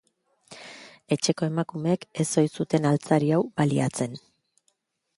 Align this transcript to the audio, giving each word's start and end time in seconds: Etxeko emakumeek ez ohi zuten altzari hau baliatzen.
Etxeko 1.15 1.49
emakumeek 1.51 2.09
ez 2.25 2.27
ohi 2.43 2.51
zuten 2.61 2.91
altzari 2.95 3.33
hau 3.37 3.41
baliatzen. 3.63 4.21